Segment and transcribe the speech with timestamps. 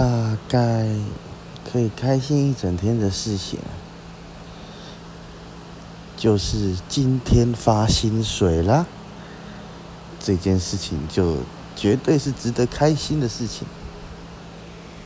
[0.00, 0.86] 大概
[1.70, 3.58] 可以开心一整天的事情
[6.16, 8.86] 就是今天发薪水啦。
[10.18, 11.36] 这件事情就
[11.76, 13.66] 绝对是值得开心的事情。